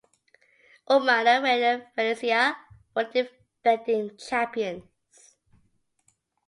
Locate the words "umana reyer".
0.95-1.91